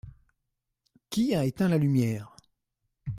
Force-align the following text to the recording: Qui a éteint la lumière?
Qui 1.11 1.35
a 1.35 1.45
éteint 1.45 1.69
la 1.69 1.77
lumière? 1.77 2.35